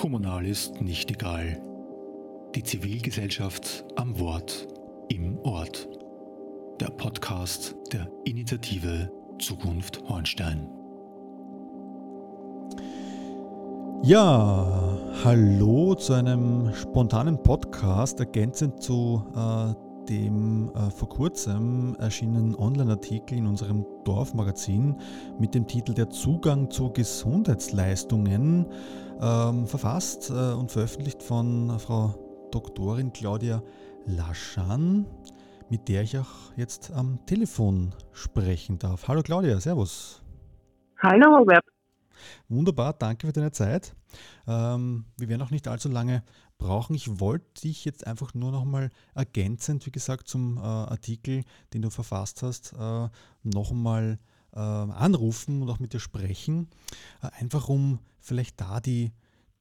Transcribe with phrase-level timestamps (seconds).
[0.00, 1.60] Kommunal ist nicht egal.
[2.54, 4.66] Die Zivilgesellschaft am Wort
[5.10, 5.90] im Ort.
[6.80, 10.70] Der Podcast der Initiative Zukunft Hornstein.
[14.02, 23.38] Ja, hallo zu einem spontanen Podcast ergänzend zu äh, dem äh, vor kurzem erschienenen Online-Artikel
[23.38, 24.96] in unserem Dorfmagazin
[25.38, 28.66] mit dem Titel Der Zugang zu Gesundheitsleistungen,
[29.20, 33.62] ähm, verfasst äh, und veröffentlicht von Frau Doktorin Claudia
[34.06, 35.06] Laschan,
[35.68, 39.06] mit der ich auch jetzt am Telefon sprechen darf.
[39.06, 40.22] Hallo Claudia, Servus.
[40.98, 41.64] Hallo Robert.
[42.48, 43.94] Wunderbar, danke für deine Zeit.
[44.46, 46.24] Ähm, wir werden auch nicht allzu lange
[46.60, 46.94] brauchen.
[46.94, 51.42] Ich wollte dich jetzt einfach nur noch mal ergänzend, wie gesagt, zum äh, Artikel,
[51.74, 53.08] den du verfasst hast, äh,
[53.42, 54.18] noch mal
[54.52, 56.68] äh, anrufen und auch mit dir sprechen.
[57.22, 59.10] Äh, einfach um vielleicht da die,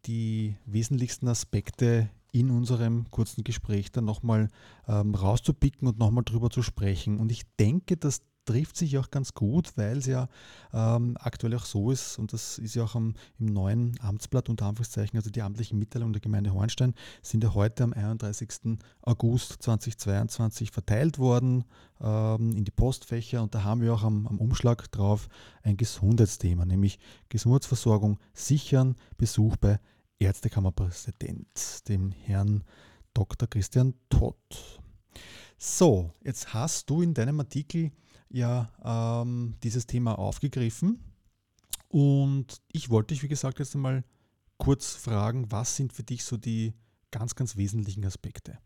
[0.06, 4.50] die wesentlichsten Aspekte in unserem kurzen Gespräch dann nochmal
[4.88, 7.18] ähm, rauszupicken und nochmal drüber zu sprechen.
[7.18, 10.28] Und ich denke, dass trifft sich auch ganz gut, weil es ja
[10.74, 14.66] ähm, aktuell auch so ist, und das ist ja auch am, im neuen Amtsblatt unter
[14.66, 18.80] Anführungszeichen, also die amtlichen Mitteilungen der Gemeinde Hornstein, sind ja heute am 31.
[19.04, 21.64] August 2022 verteilt worden
[22.02, 25.30] ähm, in die Postfächer und da haben wir auch am, am Umschlag drauf
[25.62, 26.98] ein Gesundheitsthema, nämlich
[27.30, 29.80] Gesundheitsversorgung sichern, Besuch bei
[30.18, 32.64] Ärztekammerpräsident, dem Herrn
[33.14, 33.48] Dr.
[33.48, 34.82] Christian Todt.
[35.60, 37.92] So, jetzt hast du in deinem Artikel
[38.30, 41.00] ja ähm, dieses Thema aufgegriffen.
[41.88, 44.04] Und ich wollte dich, wie gesagt, jetzt einmal
[44.58, 46.74] kurz fragen, was sind für dich so die
[47.12, 48.60] ganz, ganz wesentlichen Aspekte?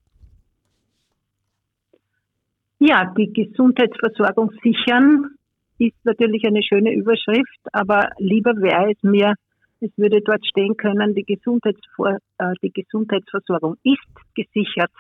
[2.80, 5.30] Ja, die Gesundheitsversorgung sichern
[5.78, 9.36] ist natürlich eine schöne Überschrift, aber lieber wäre es mir,
[9.80, 14.92] es würde dort stehen können, die, Gesundheitsvor äh, die Gesundheitsversorgung ist gesichert.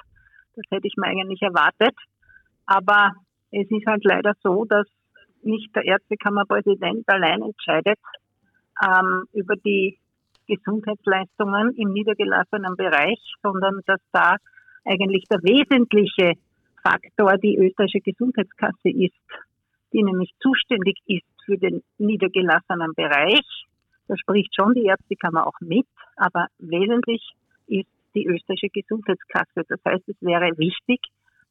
[0.55, 1.95] Das hätte ich mir eigentlich erwartet.
[2.65, 3.13] Aber
[3.53, 4.87] es ist halt leider so, dass
[5.43, 7.99] nicht der Ärztekammerpräsident allein entscheidet
[8.83, 9.99] ähm, über die
[10.47, 14.37] Gesundheitsleistungen im niedergelassenen Bereich, sondern dass da
[14.85, 16.33] eigentlich der wesentliche
[16.81, 19.15] Faktor die österreichische Gesundheitskasse ist,
[19.93, 23.45] die nämlich zuständig ist für den niedergelassenen Bereich.
[24.07, 25.85] Da spricht schon die Ärztekammer auch mit,
[26.17, 27.21] aber wesentlich
[27.67, 29.63] ist die österreichische Gesundheitskasse.
[29.69, 30.99] Das heißt, es wäre wichtig,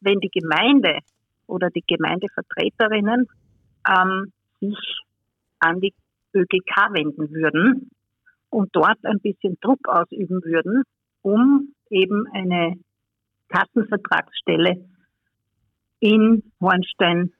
[0.00, 0.98] wenn die Gemeinde
[1.52, 3.28] oder die Gemeindevertreterinnen
[3.86, 4.78] ähm, sich
[5.58, 5.94] an die
[6.34, 7.90] ÖGK wenden würden
[8.50, 10.82] und dort ein bisschen Druck ausüben würden,
[11.20, 12.78] um eben eine
[13.48, 14.84] Kassenvertragsstelle
[16.00, 17.32] in Hornstein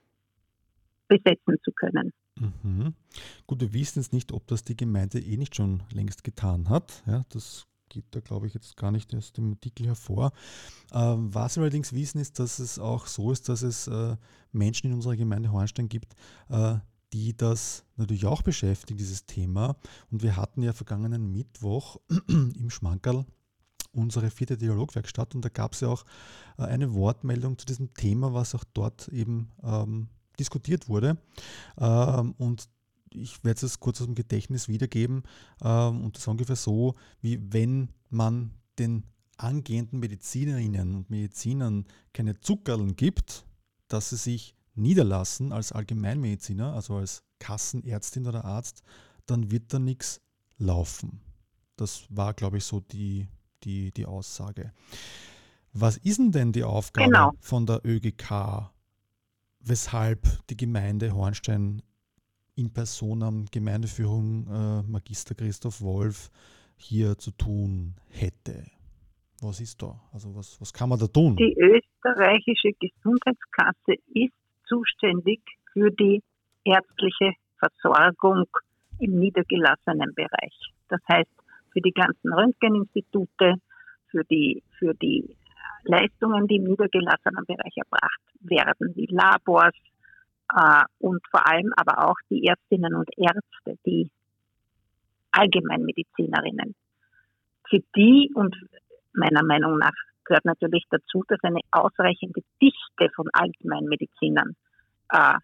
[1.09, 2.13] besetzen zu können.
[2.37, 2.95] Mhm.
[3.47, 7.03] Gut, wir wissen jetzt nicht, ob das die Gemeinde eh nicht schon längst getan hat.
[7.07, 10.33] Ja, das geht da, glaube ich, jetzt gar nicht aus dem Artikel hervor.
[10.93, 14.17] Ähm, was wir allerdings wissen, ist, dass es auch so ist, dass es äh,
[14.51, 16.15] Menschen in unserer Gemeinde Hornstein gibt,
[16.49, 16.77] äh,
[17.13, 19.77] die das natürlich auch beschäftigt, dieses Thema.
[20.11, 21.99] Und wir hatten ja vergangenen Mittwoch
[22.29, 23.27] im Schmankerl
[23.95, 26.07] unsere vierte Dialogwerkstatt und da gab es ja auch
[26.57, 30.09] äh, eine Wortmeldung zu diesem Thema, was auch dort eben ähm,
[30.39, 31.19] diskutiert wurde.
[31.79, 32.71] Ähm, und
[33.15, 35.23] ich werde es kurz aus dem Gedächtnis wiedergeben
[35.63, 39.05] ähm, und das ist ungefähr so, wie wenn man den
[39.37, 43.45] angehenden Medizinerinnen und Medizinern keine Zuckerln gibt,
[43.89, 48.83] dass sie sich niederlassen als Allgemeinmediziner, also als Kassenärztin oder Arzt,
[49.27, 50.21] dann wird da nichts
[50.59, 51.21] laufen.
[51.77, 53.29] Das war, glaube ich, so die,
[53.65, 54.73] die, die Aussage.
[55.73, 57.33] Was ist denn, denn die Aufgabe genau.
[57.41, 58.71] von der ÖGK,
[59.61, 61.83] weshalb die Gemeinde Hornstein
[62.57, 66.31] in Personam Gemeindeführung äh, Magister Christoph Wolf
[66.77, 68.67] hier zu tun hätte?
[69.41, 70.01] Was ist da?
[70.13, 71.37] Also was, was kann man da tun?
[71.37, 74.35] Die österreichische Gesundheitskasse ist
[74.67, 75.41] zuständig
[75.73, 76.23] für die
[76.65, 78.47] ärztliche Versorgung
[78.99, 80.55] im niedergelassenen Bereich.
[80.89, 81.31] Das heißt,
[81.73, 83.55] für die ganzen Röntgeninstitute,
[84.11, 85.37] für die, für die
[85.85, 89.75] Leistungen, die im niedergelassenen Bereich erbracht werden, wie Labors,
[90.99, 94.11] und vor allem aber auch die Ärztinnen und Ärzte, die
[95.33, 96.75] Allgemeinmedizinerinnen.
[97.69, 98.55] Für die und
[99.15, 99.95] meiner Meinung nach
[100.25, 104.55] gehört natürlich dazu, dass eine ausreichende Dichte von Allgemeinmedizinern
[105.11, 105.35] äh,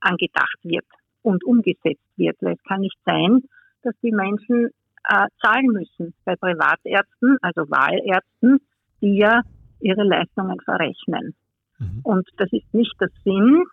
[0.00, 0.86] angedacht wird
[1.22, 2.36] und umgesetzt wird.
[2.40, 3.42] Weil es kann nicht sein,
[3.82, 4.70] dass die Menschen
[5.08, 8.60] äh, zahlen müssen bei Privatärzten, also Wahlärzten,
[9.00, 9.42] die ja
[9.80, 11.34] ihre Leistungen verrechnen.
[11.78, 12.00] Mhm.
[12.02, 13.64] Und das ist nicht der Sinn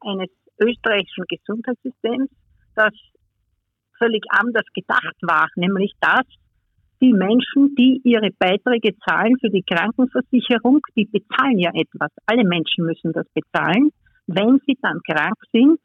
[0.00, 0.28] eines
[0.60, 2.30] österreichischen Gesundheitssystems,
[2.74, 2.92] das
[3.98, 6.24] völlig anders gedacht war, nämlich das,
[7.00, 12.10] die Menschen, die ihre Beiträge zahlen für die Krankenversicherung, die bezahlen ja etwas.
[12.26, 13.90] Alle Menschen müssen das bezahlen.
[14.26, 15.80] Wenn sie dann krank sind,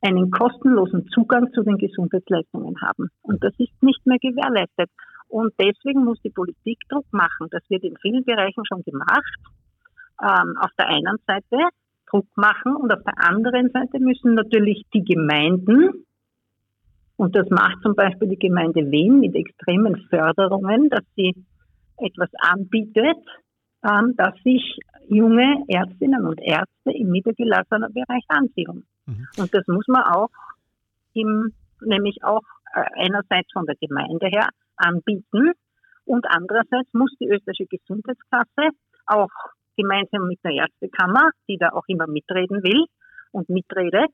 [0.00, 3.10] einen kostenlosen Zugang zu den Gesundheitsleistungen haben.
[3.22, 4.90] Und das ist nicht mehr gewährleistet.
[5.28, 7.48] Und deswegen muss die Politik Druck machen.
[7.50, 9.38] Das wird in vielen Bereichen schon gemacht.
[10.20, 11.68] Ähm, auf der einen Seite
[12.10, 16.04] Druck machen und auf der anderen Seite müssen natürlich die Gemeinden,
[17.16, 21.34] und das macht zum Beispiel die Gemeinde Wien mit extremen Förderungen, dass sie
[21.96, 23.18] etwas anbietet,
[23.82, 24.78] ähm, dass sich
[25.08, 28.84] junge Ärztinnen und Ärzte im niedergelassenen Bereich ansiedeln.
[29.06, 29.26] Mhm.
[29.36, 30.30] Und das muss man auch
[31.14, 32.42] im, nämlich auch
[32.74, 35.52] äh, einerseits von der Gemeinde her anbieten
[36.04, 38.70] und andererseits muss die österreichische Gesundheitskasse
[39.06, 39.28] auch
[39.78, 42.84] gemeinsam mit der Ärztekammer, die da auch immer mitreden will
[43.32, 44.10] und mitredet,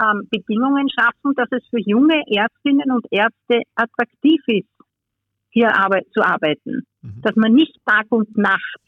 [0.00, 4.70] ähm, Bedingungen schaffen, dass es für junge Ärztinnen und Ärzte attraktiv ist,
[5.50, 6.86] hier arbeit zu arbeiten.
[7.02, 7.20] Mhm.
[7.22, 8.80] Dass man nicht Tag und Nacht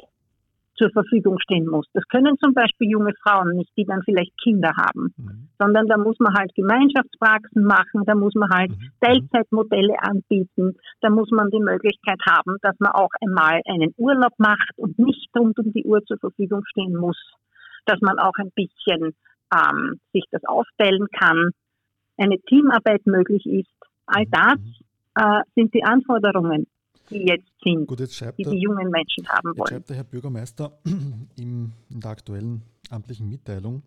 [0.75, 1.87] zur Verfügung stehen muss.
[1.93, 5.49] Das können zum Beispiel junge Frauen nicht, die dann vielleicht Kinder haben, mhm.
[5.59, 8.91] sondern da muss man halt Gemeinschaftspraxen machen, da muss man halt mhm.
[9.01, 14.73] Teilzeitmodelle anbieten, da muss man die Möglichkeit haben, dass man auch einmal einen Urlaub macht
[14.77, 17.19] und nicht rund um die Uhr zur Verfügung stehen muss,
[17.85, 19.15] dass man auch ein bisschen
[19.55, 21.51] ähm, sich das aufteilen kann,
[22.17, 23.71] eine Teamarbeit möglich ist.
[24.07, 24.31] All mhm.
[24.31, 24.59] das
[25.15, 26.67] äh, sind die Anforderungen
[27.13, 29.57] die jetzt sind, Gut, jetzt die die jungen Menschen haben wollen.
[29.59, 30.79] Jetzt schreibt der Herr Bürgermeister
[31.37, 33.83] in der aktuellen amtlichen Mitteilung,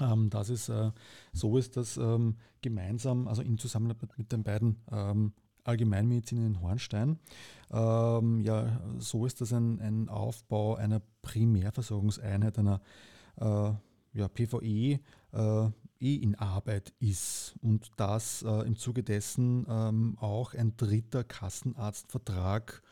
[0.00, 0.90] ähm, dass es äh,
[1.32, 5.32] so ist, dass ähm, gemeinsam, also in Zusammenarbeit mit den beiden ähm,
[5.64, 7.18] Allgemeinmedizin in Hornstein.
[7.70, 12.80] Ähm, ja, so ist das ein, ein Aufbau einer Primärversorgungseinheit, einer
[13.40, 13.72] äh,
[14.14, 15.00] ja, PVE,
[15.32, 15.70] äh,
[16.02, 22.82] eh in Arbeit ist und dass äh, im Zuge dessen ähm, auch ein dritter Kassenarztvertrag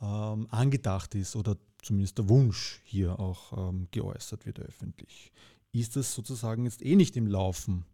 [0.00, 5.32] ähm, angedacht ist oder zumindest der Wunsch hier auch ähm, geäußert wird öffentlich.
[5.72, 7.84] Ist das sozusagen jetzt eh nicht im Laufen?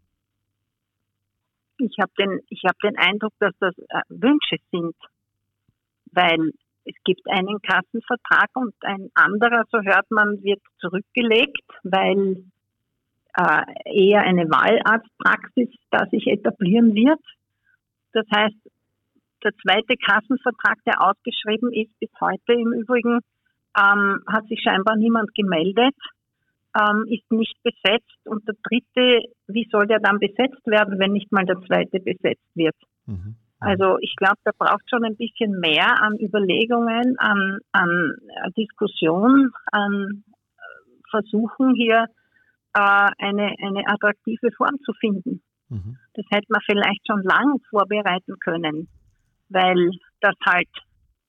[1.77, 4.95] Ich habe den, hab den Eindruck, dass das äh, Wünsche sind,
[6.11, 6.53] weil
[6.85, 12.45] es gibt einen Kassenvertrag und ein anderer, so hört man, wird zurückgelegt, weil
[13.37, 17.19] äh, eher eine Wahlarztpraxis da sich etablieren wird.
[18.13, 18.55] Das heißt,
[19.43, 23.19] der zweite Kassenvertrag, der ausgeschrieben ist, bis heute im Übrigen,
[23.77, 25.95] ähm, hat sich scheinbar niemand gemeldet,
[26.79, 28.25] ähm, ist nicht besetzt.
[28.25, 32.49] Und der dritte, wie soll der dann besetzt werden, wenn nicht mal der zweite besetzt
[32.55, 32.75] wird?
[33.05, 33.35] Mhm.
[33.59, 38.15] Also ich glaube, da braucht schon ein bisschen mehr an Überlegungen, an, an
[38.57, 40.23] Diskussion, an
[41.09, 42.07] Versuchen hier
[42.75, 45.41] äh, eine, eine attraktive Form zu finden.
[45.69, 45.97] Mhm.
[46.13, 48.87] Das hätte man vielleicht schon lang vorbereiten können,
[49.49, 50.69] weil das halt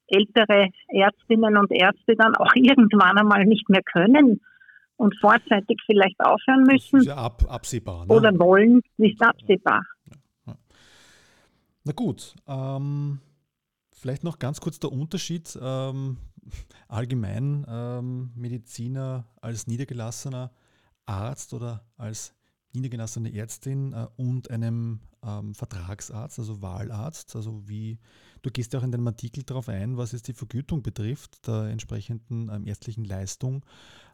[0.09, 4.41] ältere Ärztinnen und Ärzte dann auch irgendwann einmal nicht mehr können
[4.97, 6.97] und vorzeitig vielleicht aufhören müssen.
[6.97, 8.07] Das ist ja ab, absehbar.
[8.07, 8.13] Ne?
[8.13, 9.83] Oder wollen, ist absehbar.
[10.07, 10.17] Ja,
[10.49, 10.59] ja.
[11.85, 13.21] Na gut, ähm,
[13.93, 16.17] vielleicht noch ganz kurz der Unterschied ähm,
[16.89, 20.51] allgemein ähm, Mediziner als Niedergelassener
[21.07, 22.35] Arzt oder als
[22.73, 27.99] niedergelassene Ärztin äh, und einem ähm, Vertragsarzt, also Wahlarzt, also wie,
[28.43, 31.65] du gehst ja auch in deinem Artikel darauf ein, was es die Vergütung betrifft, der
[31.65, 33.65] entsprechenden ähm, ärztlichen Leistung.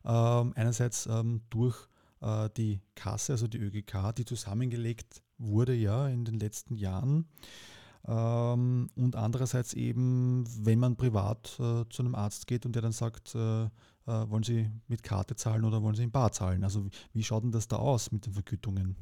[0.05, 1.76] Ähm, einerseits ähm, durch
[2.21, 7.26] äh, die Kasse, also die ÖGK, die zusammengelegt wurde ja in den letzten Jahren.
[8.07, 12.93] Ähm, und andererseits eben, wenn man privat äh, zu einem Arzt geht und der dann
[12.93, 13.69] sagt, äh,
[14.06, 16.64] wollen Sie mit Karte zahlen oder wollen Sie in Bar zahlen?
[16.64, 18.97] Also wie schaut denn das da aus mit den Vergütungen?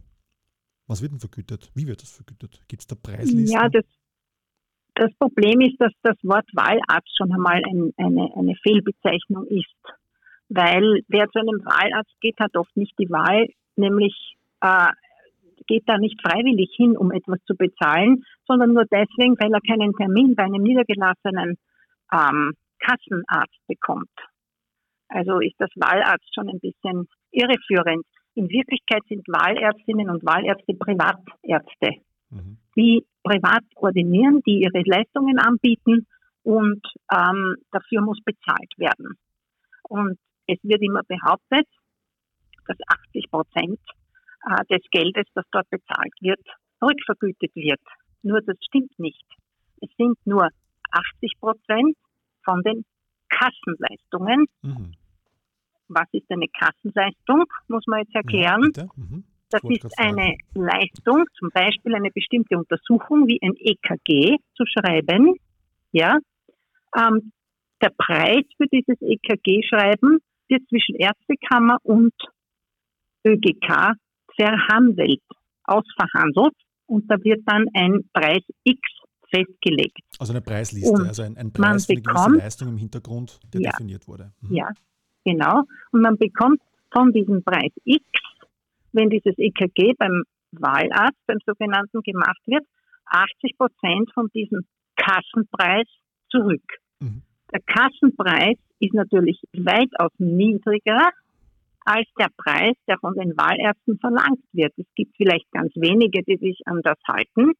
[0.87, 1.71] Was wird denn vergütet?
[1.75, 2.61] Wie wird das vergütet?
[2.69, 3.47] Gibt es da Preislisten?
[3.47, 3.85] Ja, das,
[4.95, 9.81] das Problem ist, dass das Wort Wahlarzt schon einmal ein, eine, eine Fehlbezeichnung ist.
[10.49, 14.89] Weil wer zu einem Wahlarzt geht, hat oft nicht die Wahl, nämlich äh,
[15.67, 19.95] geht da nicht freiwillig hin, um etwas zu bezahlen, sondern nur deswegen, weil er keinen
[19.95, 21.57] Termin bei einem niedergelassenen
[22.13, 24.11] ähm, Kassenarzt bekommt.
[25.11, 28.07] Also ist das Wahlarzt schon ein bisschen irreführend.
[28.35, 32.01] In Wirklichkeit sind Wahlärztinnen und Wahlärzte Privatärzte,
[32.31, 32.59] mhm.
[32.77, 36.07] die privat ordinieren, die ihre Leistungen anbieten
[36.45, 36.81] und
[37.13, 39.19] ähm, dafür muss bezahlt werden.
[39.83, 41.67] Und es wird immer behauptet,
[42.67, 43.81] dass 80 Prozent
[44.47, 46.41] äh, des Geldes, das dort bezahlt wird,
[46.81, 47.81] rückvergütet wird.
[48.23, 49.25] Nur das stimmt nicht.
[49.83, 50.49] Es sind nur
[50.93, 51.97] 80 Prozent
[52.45, 52.85] von den
[53.29, 54.47] Kassenleistungen.
[54.63, 54.93] Mhm.
[55.91, 58.71] Was ist eine Kassenleistung, muss man jetzt erklären.
[58.77, 59.25] Ja, mhm.
[59.51, 65.35] Das ist eine Leistung, zum Beispiel eine bestimmte Untersuchung wie ein EKG zu schreiben
[65.91, 66.19] Ja,
[66.97, 67.33] ähm,
[67.83, 70.19] der Preis für dieses EKG-Schreiben
[70.49, 72.15] wird zwischen Ärztekammer und
[73.27, 73.95] ÖGK
[74.37, 75.23] verhandelt,
[75.65, 76.55] ausverhandelt
[76.87, 78.81] und da wird dann ein Preis X
[79.31, 79.99] festgelegt.
[80.19, 83.61] Also eine Preisliste, und also ein, ein Preis für eine gewisse Leistung im Hintergrund, der
[83.63, 84.33] ja, definiert wurde.
[84.41, 84.55] Mhm.
[84.55, 84.69] Ja,
[85.25, 85.63] genau.
[85.93, 86.61] Und man bekommt
[86.93, 88.05] von diesem Preis X,
[88.93, 92.65] wenn dieses EKG beim Wahlarzt, beim sogenannten, gemacht wird,
[93.07, 94.65] 80 Prozent von diesem
[94.97, 95.87] Kassenpreis
[96.31, 96.63] zurück.
[97.01, 97.23] Mhm.
[97.53, 101.11] Der Kassenpreis ist natürlich weitaus niedriger
[101.85, 104.73] als der Preis, der von den Wahlärzten verlangt wird.
[104.77, 107.53] Es gibt vielleicht ganz wenige, die sich an das halten,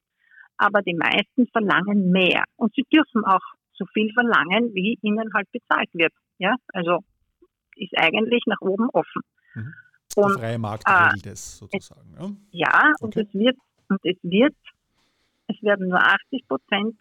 [0.57, 2.45] aber die meisten verlangen mehr.
[2.57, 3.41] Und sie dürfen auch
[3.73, 6.13] so viel verlangen, wie ihnen halt bezahlt wird.
[6.39, 7.01] Ja, also
[7.81, 9.23] ist eigentlich nach oben offen.
[9.55, 9.75] Mhm.
[10.17, 12.15] Und, der freie Markt äh, regelt es sozusagen.
[12.19, 13.05] Ja, ja okay.
[13.05, 13.57] und es wird,
[13.89, 14.57] und es wird,
[15.49, 16.97] es werden nur 80 Prozent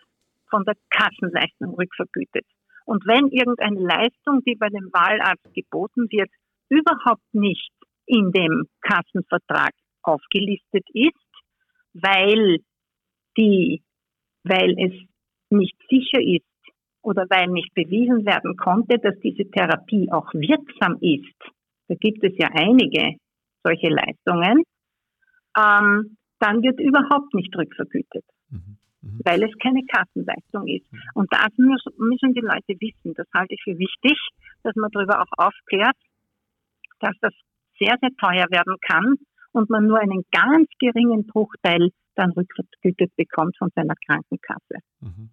[0.50, 2.46] von der Kassenleistung rückvergütet.
[2.86, 6.30] Und wenn irgendeine Leistung, die bei dem Wahlarzt geboten wird,
[6.70, 7.72] überhaupt nicht
[8.06, 11.14] in dem Kassenvertrag aufgelistet ist,
[11.94, 12.60] weil
[13.38, 13.84] die,
[14.44, 14.94] weil es
[15.52, 16.49] nicht sicher ist
[17.02, 21.38] oder weil nicht bewiesen werden konnte, dass diese Therapie auch wirksam ist.
[21.88, 23.18] Da gibt es ja einige
[23.64, 24.64] solche Leistungen.
[25.58, 28.24] Ähm, dann wird überhaupt nicht rückvergütet.
[28.50, 28.78] Mhm.
[29.02, 29.22] Mhm.
[29.24, 30.92] weil es keine Kassenleistung ist.
[30.92, 31.00] Mhm.
[31.14, 33.14] Und das müssen die Leute wissen.
[33.16, 34.18] Das halte ich für wichtig,
[34.64, 35.96] dass man darüber auch aufklärt,
[37.00, 37.34] dass das
[37.80, 39.16] sehr, sehr teuer werden kann
[39.54, 44.80] und man nur einen ganz geringen Bruchteil dann rückvergütet bekommt von seiner Krankenkasse.
[45.00, 45.30] Mhm.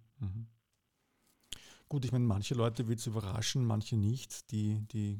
[1.89, 4.51] Gut, ich meine, manche Leute wird es überraschen, manche nicht.
[4.51, 5.19] Die, die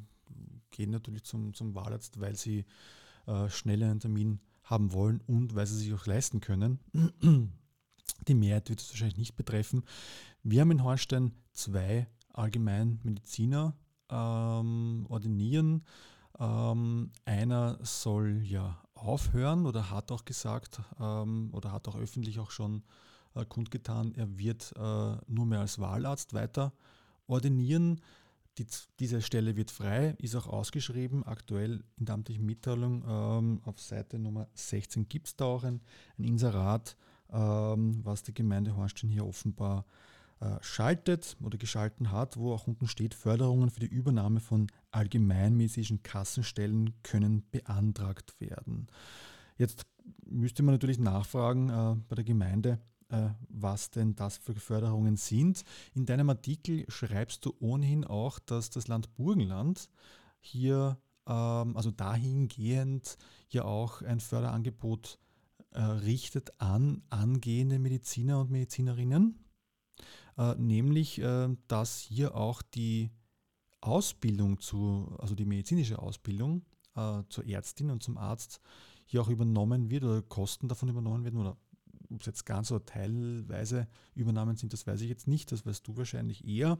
[0.69, 2.65] gehen natürlich zum, zum Wahlarzt, weil sie
[3.25, 6.79] äh, schnell einen Termin haben wollen und weil sie sich auch leisten können.
[8.27, 9.83] Die Mehrheit wird es wahrscheinlich nicht betreffen.
[10.43, 13.73] Wir haben in Hornstein zwei Allgemeinmediziner
[14.09, 15.85] ähm, ordinieren.
[16.37, 22.51] Ähm, einer soll ja aufhören oder hat auch gesagt ähm, oder hat auch öffentlich auch
[22.51, 22.83] schon äh,
[23.45, 26.73] kundgetan, er wird äh, nur mehr als Wahlarzt weiter
[27.27, 28.01] ordinieren.
[28.57, 28.65] Die,
[28.99, 31.23] diese Stelle wird frei, ist auch ausgeschrieben.
[31.23, 35.81] Aktuell in der amtlichen Mitteilung ähm, auf Seite Nummer 16 gibt es da auch ein,
[36.17, 36.97] ein Inserat
[37.31, 39.85] ähm, was die Gemeinde Hornstein hier offenbar
[40.39, 46.03] äh, schaltet oder geschalten hat, wo auch unten steht, Förderungen für die Übernahme von allgemeinmedizinischen
[46.03, 48.87] Kassenstellen können beantragt werden.
[49.57, 49.85] Jetzt
[50.25, 52.96] müsste man natürlich nachfragen äh, bei der Gemeinde, äh,
[53.47, 55.63] was denn das für Förderungen sind.
[55.93, 59.89] In deinem Artikel schreibst du ohnehin auch, dass das Land Burgenland
[60.39, 63.17] hier, ähm, also dahingehend,
[63.49, 65.19] ja auch ein Förderangebot
[65.71, 69.37] äh, richtet an angehende Mediziner und Medizinerinnen,
[70.37, 73.11] äh, nämlich äh, dass hier auch die
[73.81, 76.65] Ausbildung zu, also die medizinische Ausbildung
[77.29, 78.59] zur Ärztin und zum Arzt
[79.05, 81.55] hier auch übernommen wird oder Kosten davon übernommen werden oder
[82.11, 85.87] ob es jetzt ganz oder teilweise Übernahmen sind, das weiß ich jetzt nicht, das weißt
[85.87, 86.77] du wahrscheinlich eher,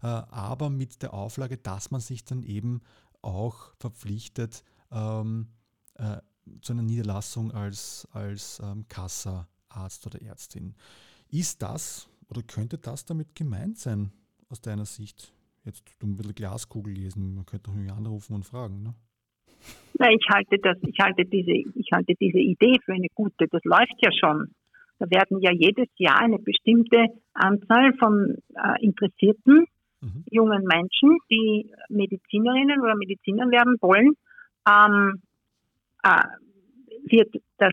[0.00, 2.80] aber mit der Auflage, dass man sich dann eben
[3.22, 5.48] auch verpflichtet, ähm,
[6.62, 10.74] zu einer Niederlassung als, als ähm, Kassa, Arzt oder Ärztin.
[11.30, 14.12] Ist das oder könnte das damit gemeint sein,
[14.48, 15.32] aus deiner Sicht?
[15.64, 18.82] Jetzt du ein bisschen Glaskugel lesen, man könnte doch irgendwie anrufen und fragen.
[18.82, 18.94] Ne?
[19.98, 23.48] Na, ich halte das, ich halte diese, ich halte diese Idee für eine gute.
[23.48, 24.54] Das läuft ja schon.
[24.98, 29.66] Da werden ja jedes Jahr eine bestimmte Anzahl von äh, interessierten
[30.00, 30.24] mhm.
[30.30, 34.14] jungen Menschen, die Medizinerinnen oder Mediziner werden wollen,
[34.68, 35.22] ähm,
[36.02, 36.24] äh,
[37.04, 37.72] wird das,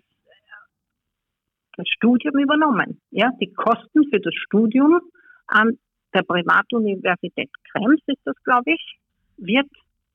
[1.77, 3.01] das Studium übernommen.
[3.11, 5.01] Ja, die Kosten für das Studium
[5.47, 5.77] an
[6.13, 8.97] der Privatuniversität Krems ist das, glaube ich,
[9.37, 9.69] wird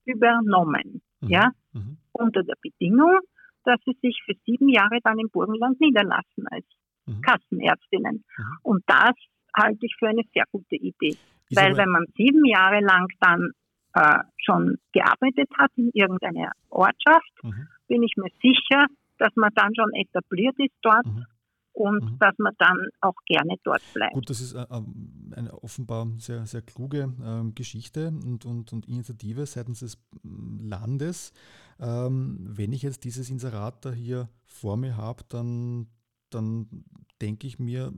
[0.05, 1.03] übernommen.
[1.21, 1.29] Mhm.
[1.29, 1.99] Ja, mhm.
[2.13, 3.19] unter der Bedingung,
[3.65, 6.65] dass sie sich für sieben Jahre dann im Burgenland niederlassen als
[7.07, 7.21] mhm.
[7.23, 8.25] Kassenärztinnen.
[8.37, 8.45] Mhm.
[8.63, 9.13] Und das
[9.57, 11.17] halte ich für eine sehr gute Idee.
[11.49, 13.51] Ist Weil wenn man sieben Jahre lang dann
[13.95, 17.69] äh, schon gearbeitet hat in irgendeiner Ortschaft, mhm.
[17.89, 18.87] bin ich mir sicher,
[19.19, 21.27] dass man dann schon etabliert ist dort mhm.
[21.73, 22.19] und mhm.
[22.19, 24.15] dass man dann auch gerne dort bleibt.
[24.15, 28.87] Gut, das ist äh, ähm, eine offenbar sehr, sehr kluge ähm, Geschichte und, und, und
[28.89, 31.33] Initiative seitens des mm, Landes.
[31.81, 35.89] Ähm, wenn ich jetzt dieses Inserat da hier vor mir habe, dann
[36.31, 36.85] dann
[37.21, 37.93] denke ich mir,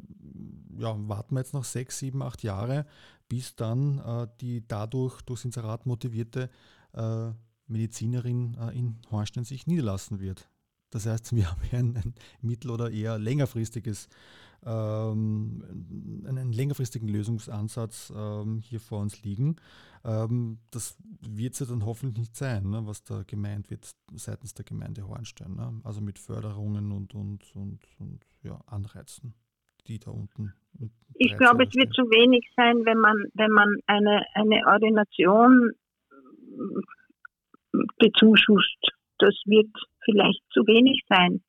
[0.78, 2.86] ja, warten wir jetzt noch sechs, sieben, acht Jahre,
[3.28, 6.50] bis dann äh, die dadurch durchs Inserat motivierte
[6.92, 7.30] äh,
[7.66, 10.48] Medizinerin äh, in Hornstein sich niederlassen wird.
[10.90, 14.08] Das heißt, wir haben hier ein, ein mittel- oder eher längerfristiges
[14.64, 19.56] ähm, einen längerfristigen Lösungsansatz ähm, hier vor uns liegen.
[20.04, 24.54] Ähm, das wird es ja dann hoffentlich nicht sein, ne, was da gemeint wird seitens
[24.54, 25.54] der Gemeinde Hornstein.
[25.54, 25.80] Ne?
[25.84, 29.34] Also mit Förderungen und, und, und, und ja, Anreizen,
[29.86, 30.52] die da unten.
[31.14, 35.72] Ich glaube, es wird zu wenig sein, wenn man, wenn man eine, eine Ordination
[37.98, 38.92] bezuschusst.
[39.18, 39.70] Das wird
[40.04, 41.42] vielleicht zu wenig sein,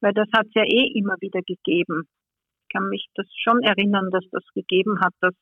[0.00, 2.06] weil das hat es ja eh immer wieder gegeben.
[2.74, 5.34] Ich kann mich das schon erinnern, dass das gegeben hat, dass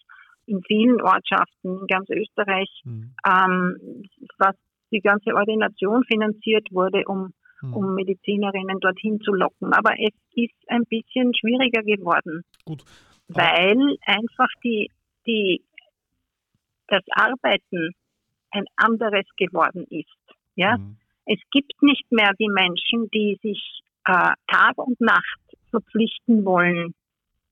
[0.45, 3.15] in vielen Ortschaften in ganz Österreich mhm.
[3.27, 4.05] ähm,
[4.39, 4.55] was
[4.91, 7.75] die ganze Ordination finanziert wurde, um, mhm.
[7.75, 9.73] um Medizinerinnen dorthin zu locken.
[9.73, 12.85] Aber es ist ein bisschen schwieriger geworden, Gut.
[13.29, 14.91] weil einfach die,
[15.27, 15.63] die,
[16.89, 17.93] das Arbeiten
[18.51, 20.37] ein anderes geworden ist.
[20.55, 20.77] Ja?
[20.77, 20.99] Mhm.
[21.25, 26.95] Es gibt nicht mehr die Menschen, die sich äh, Tag und Nacht verpflichten wollen.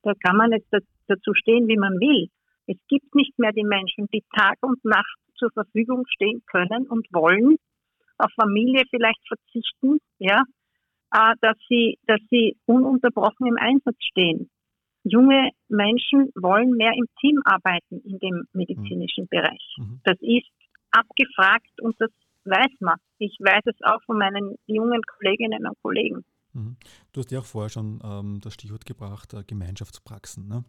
[0.02, 0.73] Da kann man jetzt
[1.07, 2.28] dazu stehen, wie man will.
[2.66, 7.07] Es gibt nicht mehr die Menschen, die Tag und Nacht zur Verfügung stehen können und
[7.12, 7.57] wollen,
[8.19, 10.42] auf Familie vielleicht verzichten, ja,
[11.12, 14.50] äh, dass sie, dass sie ununterbrochen im Einsatz stehen.
[15.02, 19.28] Junge Menschen wollen mehr im Team arbeiten in dem medizinischen mhm.
[19.28, 19.75] Bereich.
[19.78, 20.00] Mhm.
[20.04, 20.50] Das ist
[20.90, 22.11] abgefragt und das
[22.45, 22.97] weiß man.
[23.19, 26.25] Ich weiß es auch von meinen jungen Kolleginnen und Kollegen.
[26.52, 26.76] Mhm.
[27.12, 30.49] Du hast ja auch vorher schon ähm, das Stichwort gebracht, äh, Gemeinschaftspraxen.
[30.49, 30.64] Ne?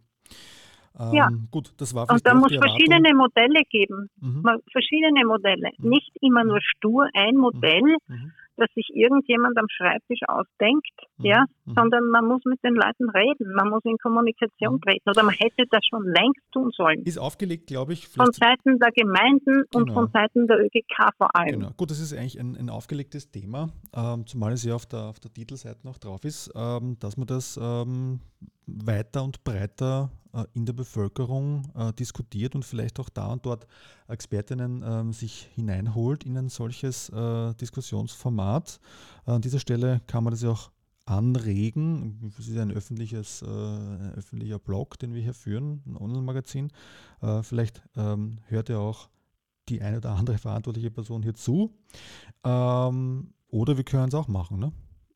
[0.99, 1.29] Ähm, ja.
[1.51, 4.09] Gut, das war Und da muss verschiedene Modelle geben.
[4.19, 4.43] Mhm.
[4.71, 5.71] Verschiedene Modelle.
[5.77, 5.89] Mhm.
[5.89, 8.15] Nicht immer nur stur ein Modell, mhm.
[8.15, 11.25] mhm dass sich irgendjemand am Schreibtisch ausdenkt, mhm.
[11.25, 11.75] ja, mhm.
[11.75, 14.81] sondern man muss mit den Leuten reden, man muss in Kommunikation mhm.
[14.81, 17.03] treten oder man hätte das schon längst tun sollen.
[17.03, 18.07] Ist aufgelegt, glaube ich.
[18.07, 19.83] Von Seiten der Gemeinden genau.
[19.83, 21.59] und von Seiten der ÖGK vor allem.
[21.59, 21.71] Genau.
[21.77, 25.19] Gut, das ist eigentlich ein, ein aufgelegtes Thema, ähm, zumal es ja auf der, auf
[25.19, 28.19] der Titelseite noch drauf ist, ähm, dass man das ähm,
[28.65, 33.67] weiter und breiter äh, in der Bevölkerung äh, diskutiert und vielleicht auch da und dort
[34.07, 38.79] Expertinnen äh, sich hineinholt in ein solches äh, Diskussionsformat.
[39.25, 40.71] An dieser Stelle kann man das ja auch
[41.11, 42.33] anregen.
[42.39, 46.71] Es ist ein, öffentliches, äh, ein öffentlicher Blog, den wir hier führen, ein Online-Magazin.
[47.21, 49.09] Äh, vielleicht ähm, hört ja auch
[49.69, 51.71] die eine oder andere verantwortliche Person hier zu.
[52.43, 54.59] Ähm, oder wir können es auch machen.
[54.59, 54.71] Ne?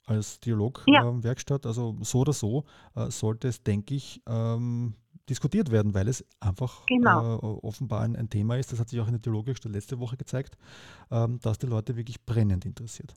[0.08, 1.66] als Dialogwerkstatt.
[1.66, 1.72] Ja.
[1.72, 4.94] Ähm, also so oder so äh, sollte es, denke ich, ähm,
[5.30, 7.38] diskutiert werden, weil es einfach genau.
[7.38, 8.72] äh, offenbar ein, ein, Thema ist.
[8.72, 10.58] Das hat sich auch in der Dialogwerkstatt letzte Woche gezeigt,
[11.10, 13.16] ähm, dass die Leute wirklich brennend interessiert.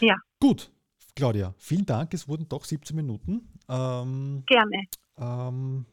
[0.00, 0.16] Ja.
[0.38, 0.70] Gut,
[1.16, 2.12] Claudia, vielen Dank.
[2.12, 3.48] Es wurden doch 17 Minuten.
[3.70, 4.82] Ähm, Gerne.
[5.18, 5.86] Ähm,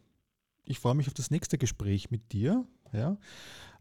[0.66, 2.66] ich freue mich auf das nächste Gespräch mit dir.
[2.92, 3.18] Ja.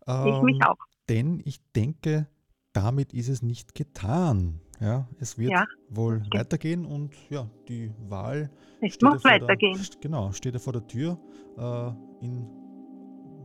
[0.07, 0.77] ich mich ähm, auch.
[1.09, 2.29] Denn ich denke,
[2.73, 4.61] damit ist es nicht getan.
[4.81, 5.65] Ja, es wird ja.
[5.91, 8.51] wohl weitergehen und ja, die Wahl
[8.81, 9.79] es muss weitergehen.
[9.79, 11.19] Der, genau, steht ja vor der Tür.
[11.57, 12.47] Äh, in